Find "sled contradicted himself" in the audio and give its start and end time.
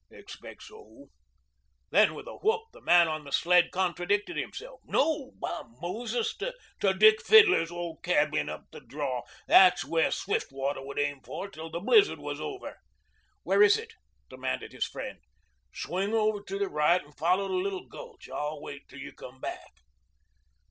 3.31-4.79